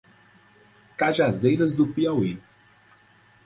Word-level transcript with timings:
Cajazeiras 0.97 1.73
do 1.73 1.85
Piauí 1.85 2.41